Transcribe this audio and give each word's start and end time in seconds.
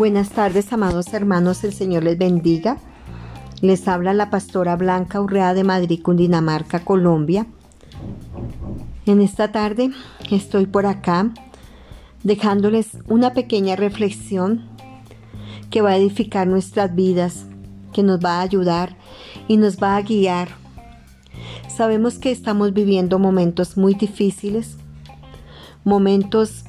Buenas 0.00 0.30
tardes, 0.30 0.72
amados 0.72 1.12
hermanos, 1.12 1.62
el 1.62 1.74
Señor 1.74 2.04
les 2.04 2.16
bendiga. 2.16 2.78
Les 3.60 3.86
habla 3.86 4.14
la 4.14 4.30
pastora 4.30 4.74
Blanca 4.74 5.20
Urrea 5.20 5.52
de 5.52 5.62
Madrid, 5.62 6.00
Cundinamarca, 6.02 6.86
Colombia. 6.86 7.46
En 9.04 9.20
esta 9.20 9.52
tarde 9.52 9.90
estoy 10.30 10.64
por 10.64 10.86
acá 10.86 11.28
dejándoles 12.22 12.96
una 13.08 13.34
pequeña 13.34 13.76
reflexión 13.76 14.70
que 15.68 15.82
va 15.82 15.90
a 15.90 15.96
edificar 15.98 16.46
nuestras 16.46 16.94
vidas, 16.94 17.44
que 17.92 18.02
nos 18.02 18.24
va 18.24 18.38
a 18.38 18.40
ayudar 18.40 18.96
y 19.48 19.58
nos 19.58 19.82
va 19.82 19.96
a 19.96 20.00
guiar. 20.00 20.48
Sabemos 21.68 22.18
que 22.18 22.30
estamos 22.30 22.72
viviendo 22.72 23.18
momentos 23.18 23.76
muy 23.76 23.92
difíciles, 23.92 24.78
momentos 25.84 26.64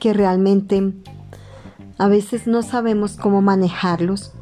que 0.00 0.14
realmente 0.14 0.94
a 1.98 2.08
veces 2.08 2.46
no 2.46 2.62
sabemos 2.62 3.16
cómo 3.16 3.40
manejarlos, 3.40 4.32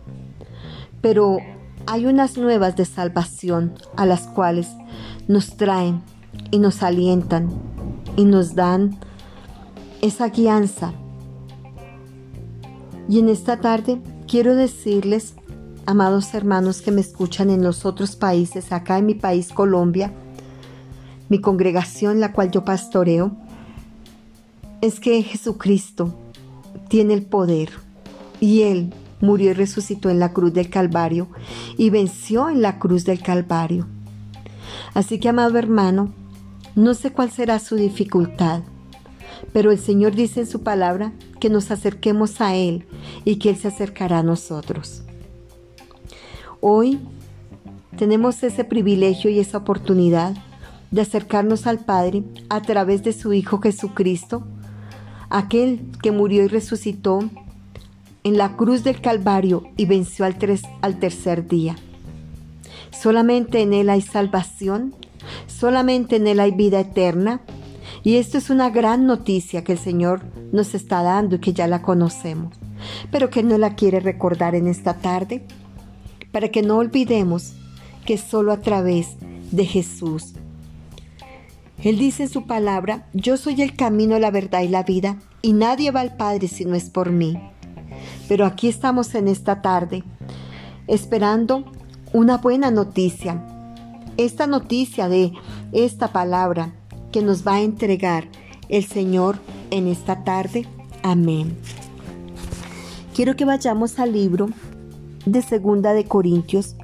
pero 1.00 1.38
hay 1.86 2.06
unas 2.06 2.36
nuevas 2.36 2.76
de 2.76 2.84
salvación 2.84 3.74
a 3.96 4.06
las 4.06 4.22
cuales 4.22 4.68
nos 5.28 5.56
traen 5.56 6.02
y 6.50 6.58
nos 6.58 6.82
alientan 6.82 7.50
y 8.16 8.24
nos 8.24 8.54
dan 8.54 8.98
esa 10.00 10.28
guianza. 10.28 10.92
Y 13.08 13.18
en 13.18 13.28
esta 13.28 13.60
tarde 13.60 14.00
quiero 14.26 14.56
decirles, 14.56 15.34
amados 15.86 16.34
hermanos 16.34 16.80
que 16.82 16.90
me 16.90 17.02
escuchan 17.02 17.50
en 17.50 17.62
los 17.62 17.84
otros 17.84 18.16
países, 18.16 18.72
acá 18.72 18.98
en 18.98 19.06
mi 19.06 19.14
país 19.14 19.52
Colombia, 19.52 20.12
mi 21.28 21.40
congregación, 21.40 22.18
la 22.18 22.32
cual 22.32 22.50
yo 22.50 22.64
pastoreo, 22.64 23.32
es 24.80 25.00
que 25.00 25.22
Jesucristo 25.22 26.14
tiene 26.88 27.14
el 27.14 27.22
poder 27.22 27.70
y 28.40 28.62
Él 28.62 28.92
murió 29.20 29.50
y 29.50 29.54
resucitó 29.54 30.10
en 30.10 30.18
la 30.18 30.32
cruz 30.32 30.52
del 30.52 30.70
Calvario 30.70 31.28
y 31.76 31.90
venció 31.90 32.48
en 32.48 32.62
la 32.62 32.78
cruz 32.78 33.04
del 33.04 33.20
Calvario. 33.20 33.86
Así 34.92 35.18
que, 35.18 35.28
amado 35.28 35.58
hermano, 35.58 36.12
no 36.74 36.94
sé 36.94 37.12
cuál 37.12 37.30
será 37.30 37.58
su 37.58 37.76
dificultad, 37.76 38.62
pero 39.52 39.70
el 39.70 39.78
Señor 39.78 40.14
dice 40.14 40.40
en 40.40 40.46
su 40.46 40.62
palabra 40.62 41.12
que 41.40 41.50
nos 41.50 41.70
acerquemos 41.70 42.40
a 42.40 42.54
Él 42.54 42.86
y 43.24 43.36
que 43.36 43.50
Él 43.50 43.56
se 43.56 43.68
acercará 43.68 44.18
a 44.18 44.22
nosotros. 44.22 45.02
Hoy 46.60 47.00
tenemos 47.96 48.42
ese 48.42 48.64
privilegio 48.64 49.30
y 49.30 49.38
esa 49.38 49.58
oportunidad 49.58 50.34
de 50.90 51.00
acercarnos 51.00 51.66
al 51.66 51.80
Padre 51.80 52.24
a 52.48 52.62
través 52.62 53.02
de 53.02 53.12
su 53.12 53.32
Hijo 53.32 53.60
Jesucristo, 53.60 54.46
aquel 55.34 55.80
que 56.00 56.12
murió 56.12 56.44
y 56.44 56.48
resucitó 56.48 57.28
en 58.22 58.38
la 58.38 58.56
cruz 58.56 58.84
del 58.84 59.00
Calvario 59.00 59.64
y 59.76 59.86
venció 59.86 60.24
al, 60.24 60.36
al 60.80 60.98
tercer 61.00 61.48
día. 61.48 61.76
Solamente 62.92 63.60
en 63.60 63.74
Él 63.74 63.90
hay 63.90 64.00
salvación, 64.00 64.94
solamente 65.48 66.16
en 66.16 66.28
Él 66.28 66.38
hay 66.38 66.52
vida 66.52 66.78
eterna. 66.78 67.40
Y 68.04 68.16
esto 68.16 68.38
es 68.38 68.48
una 68.48 68.70
gran 68.70 69.06
noticia 69.06 69.64
que 69.64 69.72
el 69.72 69.78
Señor 69.78 70.22
nos 70.52 70.72
está 70.74 71.02
dando 71.02 71.36
y 71.36 71.38
que 71.40 71.52
ya 71.52 71.66
la 71.66 71.82
conocemos, 71.82 72.54
pero 73.10 73.28
que 73.28 73.42
no 73.42 73.58
la 73.58 73.74
quiere 73.74 73.98
recordar 73.98 74.54
en 74.54 74.68
esta 74.68 74.94
tarde, 74.94 75.44
para 76.30 76.48
que 76.48 76.62
no 76.62 76.76
olvidemos 76.76 77.54
que 78.06 78.18
solo 78.18 78.52
a 78.52 78.60
través 78.60 79.16
de 79.50 79.64
Jesús 79.64 80.34
él 81.84 81.98
dice 81.98 82.22
en 82.22 82.28
su 82.30 82.46
palabra, 82.46 83.06
yo 83.12 83.36
soy 83.36 83.60
el 83.60 83.76
camino, 83.76 84.18
la 84.18 84.30
verdad 84.30 84.62
y 84.62 84.68
la 84.68 84.82
vida, 84.82 85.18
y 85.42 85.52
nadie 85.52 85.90
va 85.90 86.00
al 86.00 86.16
Padre 86.16 86.48
si 86.48 86.64
no 86.64 86.74
es 86.74 86.88
por 86.88 87.10
mí. 87.10 87.38
Pero 88.26 88.46
aquí 88.46 88.68
estamos 88.68 89.14
en 89.14 89.28
esta 89.28 89.60
tarde, 89.60 90.02
esperando 90.86 91.64
una 92.14 92.38
buena 92.38 92.70
noticia. 92.70 93.44
Esta 94.16 94.46
noticia 94.46 95.10
de 95.10 95.32
esta 95.72 96.08
palabra 96.08 96.72
que 97.12 97.20
nos 97.20 97.46
va 97.46 97.56
a 97.56 97.60
entregar 97.60 98.28
el 98.70 98.86
Señor 98.86 99.38
en 99.70 99.86
esta 99.86 100.24
tarde. 100.24 100.66
Amén. 101.02 101.54
Quiero 103.14 103.36
que 103.36 103.44
vayamos 103.44 103.98
al 103.98 104.12
libro 104.12 104.48
de 105.26 105.42
Segunda 105.42 105.92
de 105.92 106.06
Corintios 106.06 106.76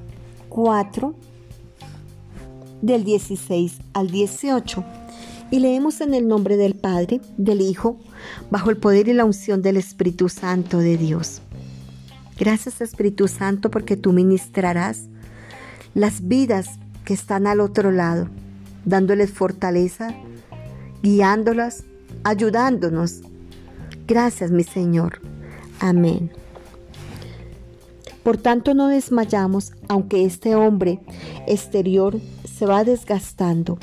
4 0.49 1.15
del 2.81 3.03
16 3.03 3.79
al 3.93 4.09
18. 4.09 5.00
Y 5.51 5.59
leemos 5.59 5.99
en 5.99 6.13
el 6.13 6.27
nombre 6.29 6.55
del 6.55 6.75
Padre, 6.75 7.19
del 7.37 7.59
Hijo, 7.59 7.99
bajo 8.49 8.69
el 8.69 8.77
poder 8.77 9.09
y 9.09 9.13
la 9.13 9.25
unción 9.25 9.61
del 9.61 9.75
Espíritu 9.75 10.29
Santo 10.29 10.79
de 10.79 10.97
Dios. 10.97 11.41
Gracias 12.39 12.81
Espíritu 12.81 13.27
Santo 13.27 13.69
porque 13.69 13.97
tú 13.97 14.13
ministrarás 14.13 15.03
las 15.93 16.27
vidas 16.27 16.79
que 17.03 17.13
están 17.13 17.47
al 17.47 17.59
otro 17.59 17.91
lado, 17.91 18.29
dándoles 18.85 19.31
fortaleza, 19.31 20.15
guiándolas, 21.03 21.83
ayudándonos. 22.23 23.21
Gracias 24.07 24.51
mi 24.51 24.63
Señor. 24.63 25.19
Amén. 25.79 26.31
Por 28.23 28.37
tanto 28.37 28.73
no 28.73 28.87
desmayamos, 28.87 29.73
aunque 29.89 30.25
este 30.25 30.55
hombre 30.55 30.99
exterior 31.45 32.19
se 32.45 32.65
va 32.65 32.83
desgastando. 32.83 33.79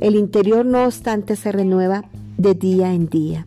El 0.00 0.16
interior 0.16 0.64
no 0.64 0.84
obstante 0.84 1.36
se 1.36 1.52
renueva 1.52 2.04
de 2.36 2.54
día 2.54 2.92
en 2.92 3.08
día. 3.08 3.46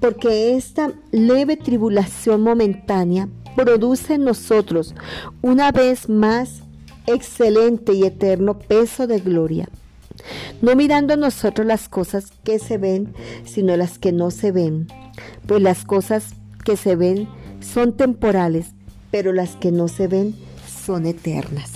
Porque 0.00 0.56
esta 0.56 0.92
leve 1.10 1.56
tribulación 1.56 2.42
momentánea 2.42 3.28
produce 3.56 4.14
en 4.14 4.24
nosotros 4.24 4.94
una 5.42 5.72
vez 5.72 6.08
más 6.08 6.62
excelente 7.06 7.92
y 7.92 8.04
eterno 8.04 8.58
peso 8.58 9.06
de 9.06 9.20
gloria. 9.20 9.68
No 10.60 10.76
mirando 10.76 11.16
nosotros 11.16 11.66
las 11.66 11.88
cosas 11.88 12.32
que 12.44 12.58
se 12.58 12.78
ven, 12.78 13.14
sino 13.44 13.76
las 13.76 13.98
que 13.98 14.12
no 14.12 14.30
se 14.30 14.52
ven. 14.52 14.88
Pues 15.46 15.60
las 15.62 15.84
cosas 15.84 16.34
que 16.64 16.76
se 16.76 16.96
ven 16.96 17.28
son 17.60 17.96
temporales, 17.96 18.74
pero 19.10 19.32
las 19.32 19.56
que 19.56 19.72
no 19.72 19.88
se 19.88 20.06
ven 20.06 20.34
son 20.66 21.06
eternas. 21.06 21.72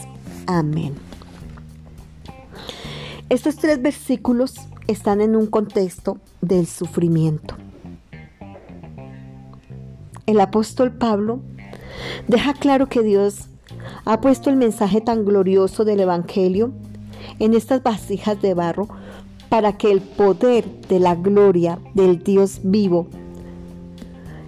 Amén. 0.47 1.06
Estos 3.29 3.57
tres 3.57 3.83
versículos 3.83 4.55
están 4.87 5.21
en 5.21 5.35
un 5.35 5.47
contexto 5.47 6.19
del 6.43 6.69
sufrimiento. 6.69 7.57
El 10.27 10.39
apóstol 10.39 10.93
Pablo 10.93 11.41
deja 12.29 12.55
claro 12.55 12.89
que 12.89 13.03
Dios 13.03 13.49
ha 14.05 14.21
puesto 14.21 14.49
el 14.49 14.55
mensaje 14.55 15.01
tan 15.01 15.25
glorioso 15.25 15.85
del 15.85 16.01
Evangelio 16.01 16.71
en 17.41 17.55
estas 17.55 17.83
vasijas 17.83 18.41
de 18.41 18.55
barro 18.55 18.87
para 19.49 19.77
que 19.77 19.91
el 19.91 20.03
poder 20.03 20.65
de 20.89 21.01
la 21.01 21.17
gloria 21.17 21.81
del 21.95 22.23
Dios 22.23 22.61
vivo 22.63 23.09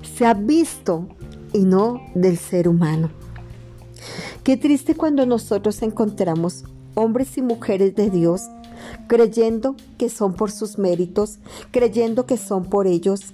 sea 0.02 0.34
visto 0.34 1.08
y 1.52 1.64
no 1.64 2.00
del 2.14 2.38
ser 2.38 2.68
humano. 2.68 3.10
Qué 4.44 4.56
triste 4.56 4.94
cuando 4.94 5.26
nosotros 5.26 5.82
encontramos 5.82 6.64
hombres 6.94 7.36
y 7.38 7.42
mujeres 7.42 7.96
de 7.96 8.10
Dios 8.10 8.42
creyendo 9.06 9.75
que 9.97 10.09
son 10.09 10.34
por 10.34 10.50
sus 10.50 10.78
méritos, 10.78 11.38
creyendo 11.71 12.26
que 12.26 12.37
son 12.37 12.65
por 12.65 12.87
ellos. 12.87 13.32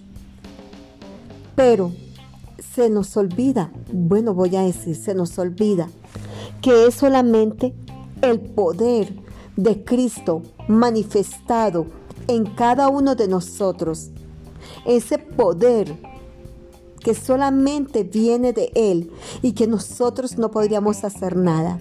Pero 1.57 1.93
se 2.75 2.91
nos 2.91 3.17
olvida, 3.17 3.73
bueno 3.93 4.35
voy 4.35 4.57
a 4.57 4.63
decir, 4.63 4.97
se 4.97 5.15
nos 5.15 5.39
olvida 5.39 5.89
que 6.61 6.87
es 6.87 6.95
solamente 6.95 7.75
el 8.23 8.41
poder 8.41 9.15
de 9.57 9.85
Cristo 9.85 10.43
manifestado 10.67 11.87
en 12.27 12.47
cada 12.47 12.89
uno 12.89 13.15
de 13.15 13.29
nosotros. 13.29 14.11
Ese 14.87 15.19
poder 15.19 15.97
que 17.01 17.15
solamente 17.15 18.03
viene 18.03 18.53
de 18.53 18.73
Él 18.75 19.11
y 19.43 19.53
que 19.53 19.67
nosotros 19.67 20.39
no 20.39 20.51
podríamos 20.51 21.05
hacer 21.05 21.37
nada. 21.37 21.79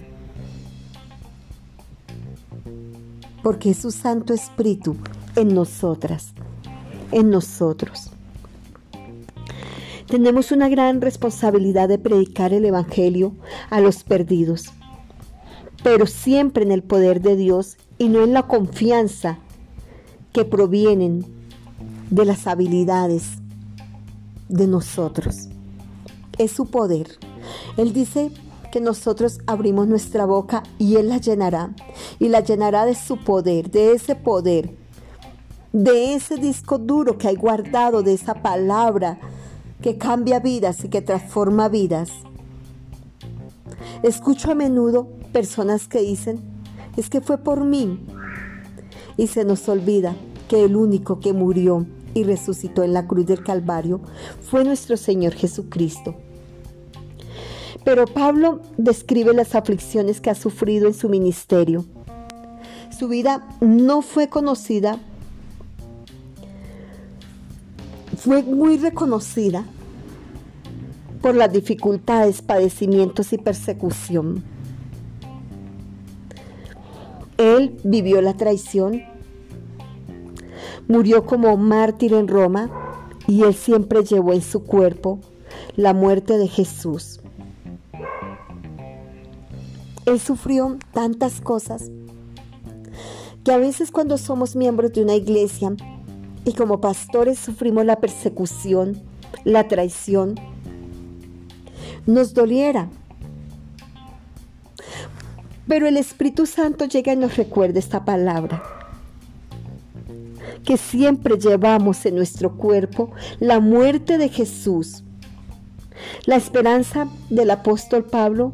Porque 3.44 3.70
es 3.70 3.76
su 3.76 3.92
Santo 3.92 4.34
Espíritu 4.34 4.96
en 5.36 5.54
nosotras, 5.54 6.32
en 7.12 7.28
nosotros. 7.28 8.10
Tenemos 10.08 10.50
una 10.50 10.68
gran 10.70 11.02
responsabilidad 11.02 11.88
de 11.88 11.98
predicar 11.98 12.54
el 12.54 12.64
Evangelio 12.64 13.34
a 13.68 13.80
los 13.80 14.02
perdidos, 14.02 14.72
pero 15.82 16.06
siempre 16.06 16.64
en 16.64 16.72
el 16.72 16.82
poder 16.82 17.20
de 17.20 17.36
Dios 17.36 17.76
y 17.98 18.08
no 18.08 18.24
en 18.24 18.32
la 18.32 18.44
confianza 18.44 19.38
que 20.32 20.46
provienen 20.46 21.26
de 22.08 22.24
las 22.24 22.46
habilidades 22.46 23.24
de 24.48 24.66
nosotros. 24.66 25.48
Es 26.38 26.50
su 26.50 26.64
poder. 26.70 27.08
Él 27.76 27.92
dice 27.92 28.30
que 28.74 28.80
nosotros 28.80 29.38
abrimos 29.46 29.86
nuestra 29.86 30.26
boca 30.26 30.64
y 30.80 30.96
Él 30.96 31.08
la 31.08 31.18
llenará. 31.18 31.70
Y 32.18 32.28
la 32.28 32.40
llenará 32.40 32.84
de 32.84 32.96
su 32.96 33.18
poder, 33.18 33.70
de 33.70 33.92
ese 33.92 34.16
poder, 34.16 34.74
de 35.72 36.14
ese 36.14 36.38
disco 36.38 36.78
duro 36.78 37.16
que 37.16 37.28
hay 37.28 37.36
guardado, 37.36 38.02
de 38.02 38.14
esa 38.14 38.34
palabra 38.42 39.20
que 39.80 39.96
cambia 39.96 40.40
vidas 40.40 40.82
y 40.84 40.88
que 40.88 41.02
transforma 41.02 41.68
vidas. 41.68 42.10
Escucho 44.02 44.50
a 44.50 44.56
menudo 44.56 45.06
personas 45.32 45.86
que 45.86 46.00
dicen, 46.00 46.40
es 46.96 47.08
que 47.08 47.20
fue 47.20 47.38
por 47.38 47.64
mí. 47.64 48.04
Y 49.16 49.28
se 49.28 49.44
nos 49.44 49.68
olvida 49.68 50.16
que 50.48 50.64
el 50.64 50.74
único 50.74 51.20
que 51.20 51.32
murió 51.32 51.86
y 52.12 52.24
resucitó 52.24 52.82
en 52.82 52.92
la 52.92 53.06
cruz 53.06 53.26
del 53.26 53.44
Calvario 53.44 54.00
fue 54.42 54.64
nuestro 54.64 54.96
Señor 54.96 55.34
Jesucristo. 55.34 56.16
Pero 57.84 58.06
Pablo 58.06 58.60
describe 58.78 59.34
las 59.34 59.54
aflicciones 59.54 60.20
que 60.20 60.30
ha 60.30 60.34
sufrido 60.34 60.86
en 60.86 60.94
su 60.94 61.08
ministerio. 61.08 61.84
Su 62.96 63.08
vida 63.08 63.46
no 63.60 64.00
fue 64.00 64.28
conocida, 64.28 64.98
fue 68.16 68.42
muy 68.42 68.78
reconocida 68.78 69.64
por 71.20 71.34
las 71.34 71.52
dificultades, 71.52 72.40
padecimientos 72.40 73.32
y 73.32 73.38
persecución. 73.38 74.44
Él 77.36 77.78
vivió 77.82 78.22
la 78.22 78.34
traición, 78.34 79.02
murió 80.86 81.26
como 81.26 81.56
mártir 81.56 82.14
en 82.14 82.28
Roma 82.28 82.70
y 83.26 83.42
él 83.42 83.54
siempre 83.54 84.04
llevó 84.04 84.32
en 84.32 84.42
su 84.42 84.64
cuerpo 84.64 85.18
la 85.76 85.92
muerte 85.94 86.38
de 86.38 86.46
Jesús. 86.46 87.20
Él 90.06 90.20
sufrió 90.20 90.78
tantas 90.92 91.40
cosas 91.40 91.90
que 93.42 93.52
a 93.52 93.58
veces 93.58 93.90
cuando 93.90 94.18
somos 94.18 94.56
miembros 94.56 94.92
de 94.92 95.02
una 95.02 95.14
iglesia 95.14 95.74
y 96.44 96.52
como 96.52 96.80
pastores 96.80 97.38
sufrimos 97.38 97.84
la 97.84 97.96
persecución, 97.96 99.02
la 99.44 99.68
traición, 99.68 100.34
nos 102.06 102.34
doliera. 102.34 102.88
Pero 105.66 105.86
el 105.86 105.96
Espíritu 105.96 106.44
Santo 106.46 106.84
llega 106.84 107.12
y 107.12 107.16
nos 107.16 107.36
recuerda 107.36 107.78
esta 107.78 108.04
palabra, 108.04 108.62
que 110.64 110.76
siempre 110.76 111.38
llevamos 111.38 112.04
en 112.04 112.16
nuestro 112.16 112.56
cuerpo 112.56 113.10
la 113.40 113.60
muerte 113.60 114.18
de 114.18 114.28
Jesús. 114.28 115.02
La 116.26 116.36
esperanza 116.36 117.08
del 117.30 117.50
apóstol 117.50 118.04
Pablo 118.04 118.52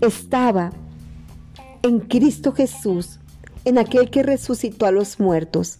estaba 0.00 0.70
en 1.82 2.00
Cristo 2.00 2.52
Jesús, 2.52 3.18
en 3.64 3.78
aquel 3.78 4.10
que 4.10 4.22
resucitó 4.22 4.86
a 4.86 4.90
los 4.90 5.20
muertos, 5.20 5.78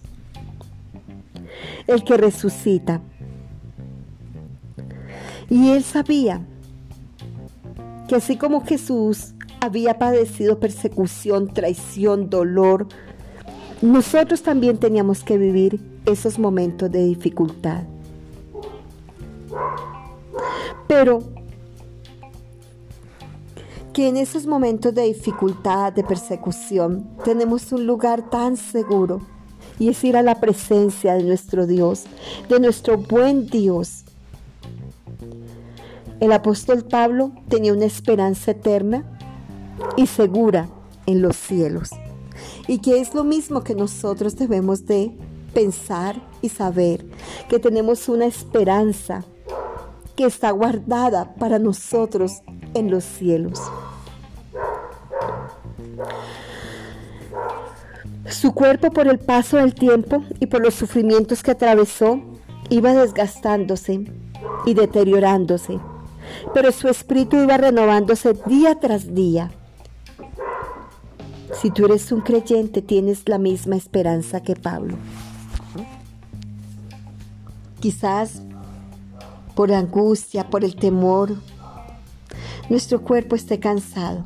el 1.86 2.04
que 2.04 2.16
resucita. 2.16 3.00
Y 5.50 5.70
él 5.70 5.82
sabía 5.82 6.40
que 8.06 8.16
así 8.16 8.36
como 8.36 8.64
Jesús 8.64 9.34
había 9.60 9.98
padecido 9.98 10.60
persecución, 10.60 11.52
traición, 11.52 12.30
dolor, 12.30 12.86
nosotros 13.80 14.42
también 14.42 14.78
teníamos 14.78 15.22
que 15.22 15.38
vivir 15.38 15.80
esos 16.06 16.38
momentos 16.38 16.90
de 16.90 17.04
dificultad. 17.04 17.84
Pero 20.86 21.20
que 23.98 24.06
en 24.06 24.16
esos 24.16 24.46
momentos 24.46 24.94
de 24.94 25.02
dificultad, 25.02 25.92
de 25.92 26.04
persecución, 26.04 27.04
tenemos 27.24 27.72
un 27.72 27.84
lugar 27.84 28.30
tan 28.30 28.56
seguro 28.56 29.22
y 29.76 29.88
es 29.88 30.04
ir 30.04 30.16
a 30.16 30.22
la 30.22 30.38
presencia 30.38 31.14
de 31.14 31.24
nuestro 31.24 31.66
Dios, 31.66 32.04
de 32.48 32.60
nuestro 32.60 32.96
buen 32.96 33.48
Dios, 33.48 34.04
el 36.20 36.30
apóstol 36.30 36.84
Pablo 36.84 37.32
tenía 37.48 37.72
una 37.72 37.86
esperanza 37.86 38.52
eterna 38.52 39.02
y 39.96 40.06
segura 40.06 40.68
en 41.06 41.20
los 41.20 41.34
cielos. 41.34 41.90
Y 42.68 42.78
que 42.78 43.00
es 43.00 43.14
lo 43.14 43.24
mismo 43.24 43.64
que 43.64 43.74
nosotros 43.74 44.36
debemos 44.36 44.86
de 44.86 45.10
pensar 45.52 46.22
y 46.40 46.50
saber, 46.50 47.04
que 47.48 47.58
tenemos 47.58 48.08
una 48.08 48.26
esperanza 48.26 49.24
que 50.14 50.24
está 50.24 50.52
guardada 50.52 51.34
para 51.34 51.58
nosotros 51.58 52.42
en 52.74 52.92
los 52.92 53.02
cielos. 53.02 53.60
Su 58.30 58.52
cuerpo 58.52 58.90
por 58.90 59.08
el 59.08 59.18
paso 59.18 59.56
del 59.56 59.74
tiempo 59.74 60.24
y 60.40 60.46
por 60.46 60.62
los 60.62 60.74
sufrimientos 60.74 61.42
que 61.42 61.52
atravesó 61.52 62.20
iba 62.70 62.92
desgastándose 62.92 64.04
y 64.66 64.74
deteriorándose 64.74 65.80
pero 66.54 66.72
su 66.72 66.88
espíritu 66.88 67.36
iba 67.36 67.56
renovándose 67.56 68.34
día 68.46 68.78
tras 68.78 69.14
día. 69.14 69.50
Si 71.60 71.70
tú 71.70 71.86
eres 71.86 72.12
un 72.12 72.20
creyente, 72.20 72.82
tienes 72.82 73.28
la 73.28 73.38
misma 73.38 73.76
esperanza 73.76 74.42
que 74.42 74.54
Pablo. 74.54 74.96
Quizás 77.80 78.42
por 79.54 79.72
angustia, 79.72 80.48
por 80.50 80.64
el 80.64 80.76
temor, 80.76 81.36
nuestro 82.68 83.02
cuerpo 83.02 83.34
esté 83.34 83.58
cansado. 83.58 84.24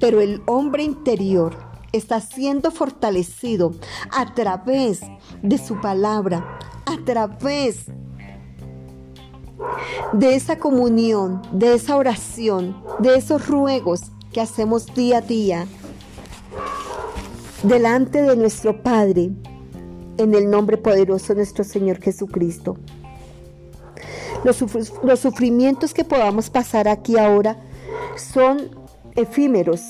Pero 0.00 0.20
el 0.20 0.42
hombre 0.46 0.82
interior 0.82 1.56
está 1.96 2.20
siendo 2.20 2.70
fortalecido 2.70 3.72
a 4.10 4.34
través 4.34 5.00
de 5.42 5.58
su 5.58 5.80
palabra, 5.80 6.58
a 6.86 7.04
través 7.04 7.86
de 10.12 10.34
esa 10.34 10.58
comunión, 10.58 11.40
de 11.52 11.74
esa 11.74 11.96
oración, 11.96 12.82
de 12.98 13.16
esos 13.16 13.46
ruegos 13.46 14.02
que 14.32 14.40
hacemos 14.40 14.86
día 14.94 15.18
a 15.18 15.20
día 15.20 15.66
delante 17.62 18.22
de 18.22 18.36
nuestro 18.36 18.82
Padre, 18.82 19.30
en 20.16 20.34
el 20.34 20.50
nombre 20.50 20.76
poderoso 20.76 21.28
de 21.28 21.36
nuestro 21.36 21.64
Señor 21.64 22.00
Jesucristo. 22.00 22.76
Los, 24.44 24.62
los, 25.02 25.20
sufrimientos 25.20 25.94
que 25.94 26.04
podamos 26.04 26.50
pasar 26.50 26.86
aquí 26.88 27.18
ahora 27.18 27.56
son 28.16 28.58
efímeros 29.16 29.80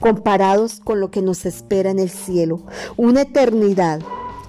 comparados 0.00 0.80
con 0.80 0.98
lo 0.98 1.10
que 1.10 1.22
nos 1.22 1.46
espera 1.46 1.90
en 1.90 1.98
el 1.98 2.10
cielo, 2.10 2.62
una 2.96 3.22
eternidad 3.22 4.00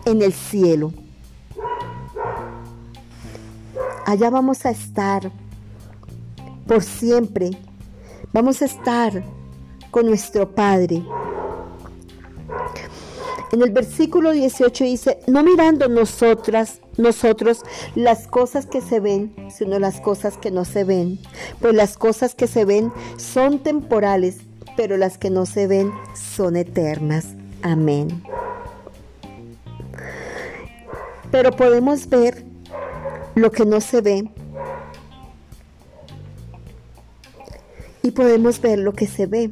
en 0.06 0.22
el 0.22 0.34
cielo. 0.34 0.94
Allá 4.06 4.30
vamos 4.30 4.66
a 4.66 4.72
estar 4.72 5.32
por 6.68 6.84
siempre. 6.84 7.52
Vamos 8.34 8.62
a 8.62 8.66
estar 8.66 9.24
con 9.92 10.06
nuestro 10.08 10.50
Padre. 10.56 11.04
En 13.52 13.62
el 13.62 13.72
versículo 13.72 14.32
18 14.32 14.84
dice, 14.86 15.20
no 15.28 15.44
mirando 15.44 15.90
nosotras, 15.90 16.80
nosotros 16.98 17.64
las 17.96 18.28
cosas 18.28 18.66
que 18.66 18.80
se 18.80 19.02
ven, 19.02 19.36
sino 19.50 19.78
las 19.78 20.00
cosas 20.00 20.38
que 20.38 20.52
no 20.52 20.64
se 20.64 20.86
ven. 20.86 21.20
Pues 21.60 21.76
las 21.76 21.98
cosas 21.98 22.34
que 22.34 22.48
se 22.48 22.64
ven 22.64 22.94
son 23.18 23.60
temporales, 23.60 24.38
pero 24.76 24.98
las 24.98 25.18
que 25.18 25.30
no 25.30 25.46
se 25.46 25.68
ven 25.68 25.92
son 26.14 26.56
eternas. 26.56 27.28
Amén. 27.62 28.24
Pero 31.32 31.52
podemos 31.52 32.10
ver 32.10 32.44
lo 33.36 33.52
que 33.52 33.66
no 33.66 33.80
se 33.80 34.02
ve 34.02 34.30
y 38.04 38.12
podemos 38.12 38.60
ver 38.60 38.80
lo 38.80 38.94
que 38.94 39.08
se 39.08 39.26
ve. 39.26 39.52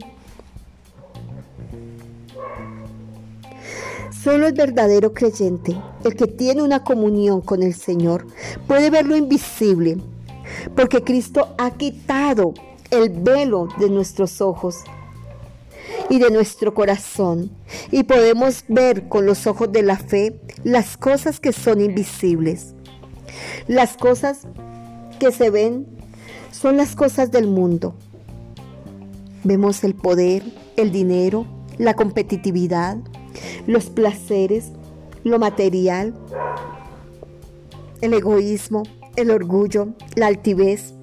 Solo 4.24 4.48
el 4.48 4.54
verdadero 4.54 5.14
creyente, 5.14 5.78
el 6.04 6.16
que 6.16 6.28
tiene 6.28 6.62
una 6.62 6.84
comunión 6.84 7.40
con 7.40 7.64
el 7.64 7.74
Señor, 7.74 8.28
puede 8.68 8.90
ver 8.90 9.06
lo 9.06 9.16
invisible, 9.16 9.98
porque 10.76 11.04
Cristo 11.04 11.56
ha 11.58 11.72
quitado 11.72 12.54
el 12.92 13.10
velo 13.10 13.70
de 13.80 13.90
nuestros 13.90 14.42
ojos 14.42 14.84
y 16.10 16.20
de 16.20 16.32
nuestro 16.32 16.74
corazón, 16.74 17.52
y 17.92 18.04
podemos 18.04 18.64
ver 18.68 19.08
con 19.08 19.26
los 19.26 19.48
ojos 19.48 19.72
de 19.72 19.84
la 19.84 19.98
fe 19.98 20.40
las 20.64 20.98
cosas 20.98 21.40
que 21.40 21.54
son 21.54 21.82
invisibles. 21.82 22.74
Las 23.68 23.96
cosas 23.96 24.48
que 25.20 25.32
se 25.32 25.50
ven 25.50 25.86
son 26.52 26.78
las 26.78 26.96
cosas 26.96 27.32
del 27.32 27.48
mundo. 27.48 27.94
Vemos 29.44 29.84
el 29.84 29.94
poder, 29.94 30.44
el 30.76 30.92
dinero, 30.92 31.46
la 31.78 31.94
competitividad, 31.96 32.98
los 33.68 33.86
placeres, 33.86 34.72
lo 35.24 35.40
material, 35.40 36.14
el 38.02 38.14
egoísmo, 38.14 38.84
el 39.16 39.32
orgullo, 39.32 39.90
la 40.16 40.28
altivez. 40.28 40.94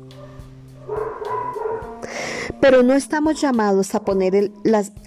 Pero 2.60 2.82
no 2.82 2.94
estamos 2.94 3.40
llamados 3.40 3.94
a 3.94 4.04
poner, 4.04 4.50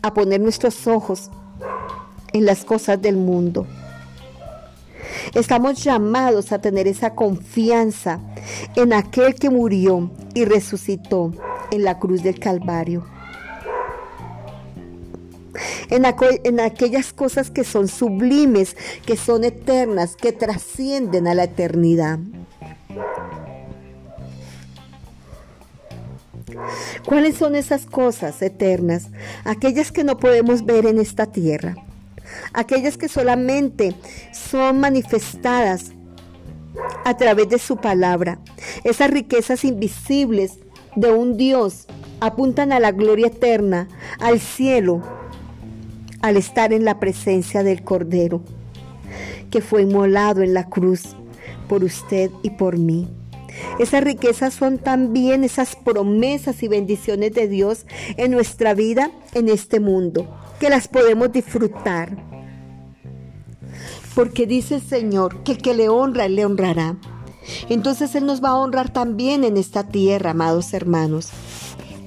a 0.01 0.13
poner 0.13 0.39
nuestros 0.39 0.87
ojos 0.87 1.29
en 2.33 2.45
las 2.45 2.63
cosas 2.63 3.01
del 3.01 3.17
mundo. 3.17 3.65
Estamos 5.33 5.83
llamados 5.83 6.51
a 6.51 6.59
tener 6.59 6.87
esa 6.87 7.15
confianza 7.15 8.19
en 8.75 8.93
aquel 8.93 9.35
que 9.35 9.49
murió 9.49 10.09
y 10.33 10.45
resucitó 10.45 11.31
en 11.71 11.83
la 11.83 11.99
cruz 11.99 12.23
del 12.23 12.39
Calvario. 12.39 13.05
En, 15.89 16.05
en, 16.43 16.59
aquellas 16.59 17.13
cosas 17.13 17.49
que 17.49 17.63
son 17.63 17.87
sublimes, 17.87 18.77
que 19.05 19.17
son 19.17 19.43
eternas, 19.43 20.15
que 20.15 20.31
trascienden 20.31 21.27
a 21.27 21.33
la 21.33 21.45
eternidad. 21.45 22.19
¿Cuáles 27.05 27.35
son 27.35 27.55
esas 27.55 27.85
cosas 27.85 28.41
eternas? 28.41 29.07
Aquellas 29.43 29.91
que 29.91 30.03
no 30.03 30.17
podemos 30.17 30.65
ver 30.65 30.85
en 30.85 30.99
esta 30.99 31.25
tierra. 31.25 31.75
Aquellas 32.53 32.97
que 32.97 33.07
solamente 33.07 33.95
son 34.31 34.79
manifestadas 34.79 35.91
a 37.05 37.17
través 37.17 37.49
de 37.49 37.59
su 37.59 37.77
palabra. 37.77 38.39
Esas 38.83 39.11
riquezas 39.11 39.63
invisibles 39.63 40.59
de 40.95 41.11
un 41.11 41.37
Dios 41.37 41.87
apuntan 42.19 42.71
a 42.71 42.79
la 42.79 42.91
gloria 42.91 43.27
eterna, 43.27 43.87
al 44.19 44.39
cielo, 44.39 45.01
al 46.21 46.37
estar 46.37 46.73
en 46.73 46.85
la 46.85 46.99
presencia 46.99 47.63
del 47.63 47.83
Cordero, 47.83 48.41
que 49.49 49.61
fue 49.61 49.83
inmolado 49.83 50.41
en 50.41 50.53
la 50.53 50.65
cruz 50.67 51.15
por 51.67 51.83
usted 51.83 52.29
y 52.43 52.51
por 52.51 52.77
mí. 52.77 53.07
Esas 53.79 54.03
riquezas 54.03 54.53
son 54.53 54.77
también 54.77 55.43
esas 55.43 55.75
promesas 55.75 56.61
y 56.63 56.67
bendiciones 56.67 57.33
de 57.33 57.47
Dios 57.47 57.85
en 58.17 58.31
nuestra 58.31 58.73
vida, 58.73 59.11
en 59.33 59.49
este 59.49 59.79
mundo, 59.79 60.27
que 60.59 60.69
las 60.69 60.87
podemos 60.87 61.31
disfrutar. 61.31 62.17
Porque 64.15 64.45
dice 64.45 64.75
el 64.75 64.81
Señor 64.81 65.43
que 65.43 65.53
el 65.53 65.57
que 65.59 65.73
le 65.73 65.89
honra, 65.89 66.25
Él 66.25 66.35
le 66.35 66.45
honrará. 66.45 66.97
Entonces 67.69 68.15
Él 68.15 68.25
nos 68.25 68.43
va 68.43 68.49
a 68.49 68.57
honrar 68.57 68.91
también 68.91 69.43
en 69.43 69.57
esta 69.57 69.87
tierra, 69.87 70.31
amados 70.31 70.73
hermanos, 70.73 71.29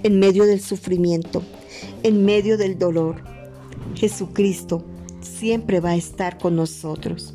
en 0.03 0.19
medio 0.19 0.45
del 0.45 0.61
sufrimiento, 0.61 1.43
en 2.03 2.25
medio 2.25 2.59
del 2.59 2.79
dolor. 2.79 3.23
Jesucristo 3.95 4.85
siempre 5.21 5.81
va 5.81 5.91
a 5.91 5.97
estar 5.97 6.39
con 6.39 6.57
nosotros. 6.57 7.35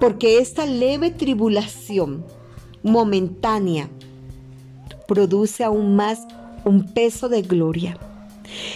Porque 0.00 0.38
esta 0.38 0.66
leve 0.66 1.10
tribulación 1.10 2.24
momentánea 2.82 3.88
produce 5.06 5.64
aún 5.64 5.96
más 5.96 6.26
un 6.64 6.84
peso 6.84 7.28
de 7.28 7.42
gloria. 7.42 7.98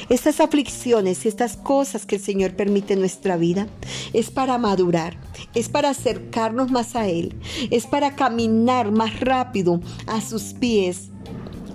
Estas 0.08 0.40
aflicciones 0.40 1.25
y 1.25 1.28
estas 1.28 1.56
cosas 1.56 2.06
que 2.06 2.16
el 2.16 2.22
Señor 2.22 2.54
permite 2.54 2.94
en 2.94 3.00
nuestra 3.00 3.36
vida 3.36 3.66
es 4.12 4.30
para 4.30 4.58
madurar, 4.58 5.18
es 5.54 5.68
para 5.68 5.90
acercarnos 5.90 6.70
más 6.70 6.96
a 6.96 7.08
Él, 7.08 7.34
es 7.70 7.86
para 7.86 8.16
caminar 8.16 8.90
más 8.90 9.20
rápido 9.20 9.80
a 10.06 10.20
sus 10.20 10.54
pies. 10.54 11.10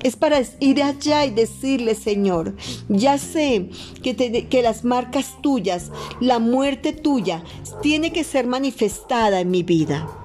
Es 0.04 0.16
para 0.16 0.42
ir 0.60 0.82
allá 0.82 1.26
y 1.26 1.30
decirle, 1.30 1.94
Señor, 1.94 2.56
ya 2.90 3.20
sé 3.20 3.70
que, 4.02 4.16
que 4.50 4.62
las 4.64 4.84
marcas 4.84 5.40
tuyas, 5.44 5.92
la 6.20 6.40
muerte 6.40 6.92
tuya, 6.92 7.44
tiene 7.84 8.12
que 8.12 8.24
ser 8.24 8.48
manifestada 8.48 9.42
en 9.42 9.52
mi 9.52 9.62
vida. 9.62 10.21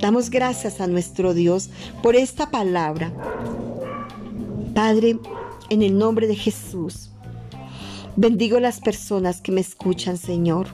Damos 0.00 0.30
gracias 0.30 0.80
a 0.80 0.86
nuestro 0.86 1.34
Dios 1.34 1.68
por 2.02 2.16
esta 2.16 2.50
palabra. 2.50 3.12
Padre, 4.74 5.18
en 5.68 5.82
el 5.82 5.98
nombre 5.98 6.26
de 6.26 6.36
Jesús, 6.36 7.10
bendigo 8.16 8.58
las 8.60 8.80
personas 8.80 9.42
que 9.42 9.52
me 9.52 9.60
escuchan, 9.60 10.16
Señor. 10.16 10.68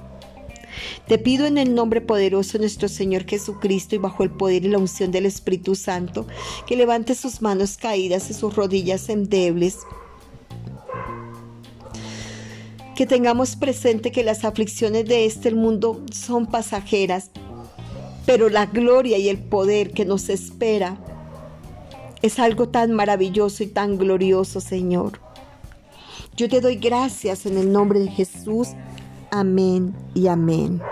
Te 1.09 1.19
pido 1.19 1.47
en 1.47 1.59
el 1.59 1.75
nombre 1.75 2.01
poderoso 2.01 2.53
de 2.53 2.61
nuestro 2.61 2.89
Señor 2.89 3.25
Jesucristo 3.25 3.97
y 3.97 3.99
bajo 3.99 4.23
el 4.23 4.31
poder 4.31 4.65
y 4.65 4.69
la 4.69 4.79
unción 4.79 5.11
del 5.11 5.27
Espíritu 5.27 5.75
Santo, 5.75 6.29
que 6.69 6.77
levante 6.77 7.17
sus 7.17 7.43
manos 7.43 7.77
caídas 7.77 8.31
y 8.31 8.35
sus 8.35 8.55
rodillas 8.55 9.09
endebles. 9.09 9.79
Que 12.95 13.07
tengamos 13.07 13.57
presente 13.57 14.13
que 14.13 14.23
las 14.23 14.45
aflicciones 14.45 15.05
de 15.07 15.27
este 15.27 15.53
mundo 15.53 16.05
son 16.13 16.47
pasajeras 16.47 17.31
pero 18.27 18.49
la 18.49 18.67
gloria 18.67 19.17
y 19.17 19.29
el 19.29 19.39
poder 19.39 19.93
que 19.93 20.05
nos 20.05 20.29
espera 20.29 20.99
es 22.23 22.39
algo 22.39 22.69
tan 22.69 22.93
maravilloso 22.93 23.63
y 23.63 23.69
tan 23.69 23.97
glorioso, 23.97 24.61
Señor. 24.61 25.21
Yo 26.37 26.49
te 26.49 26.61
doy 26.61 26.77
gracias 26.77 27.47
en 27.47 27.57
el 27.57 27.73
nombre 27.73 28.01
de 28.01 28.09
Jesús. 28.09 28.69
Amén 29.31 29.95
y 30.15 30.27
amén. 30.27 30.83